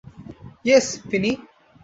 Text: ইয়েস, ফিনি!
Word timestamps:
ইয়েস, 0.65 0.87
ফিনি! 1.09 1.31